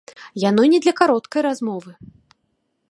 Яно 0.43 0.63
не 0.71 0.79
для 0.85 0.93
кароткай 1.01 1.41
размовы. 1.49 1.91